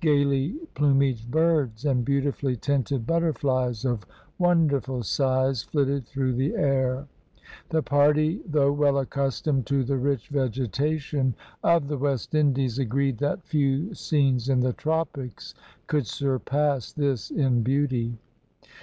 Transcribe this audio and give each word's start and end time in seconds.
Gaily 0.00 0.54
plumaged 0.74 1.30
birds, 1.30 1.84
and 1.84 2.02
beautifully 2.02 2.56
tinted 2.56 3.06
butterflies, 3.06 3.84
of 3.84 4.06
wonderful 4.38 5.02
size, 5.02 5.64
flitted 5.64 6.06
through 6.06 6.32
the 6.32 6.54
air. 6.54 7.06
The 7.68 7.82
party, 7.82 8.40
though 8.46 8.72
well 8.72 8.96
accustomed 8.96 9.66
to 9.66 9.84
the 9.84 9.98
rich 9.98 10.28
vegetation 10.28 11.34
of 11.62 11.88
the 11.88 11.98
West 11.98 12.34
Indies, 12.34 12.78
agreed 12.78 13.18
that 13.18 13.44
few 13.44 13.92
scenes 13.92 14.48
in 14.48 14.60
the 14.60 14.72
tropics 14.72 15.52
could 15.86 16.06
surpass 16.06 16.90
this 16.90 17.30
in 17.30 17.62
beauty. 17.62 18.16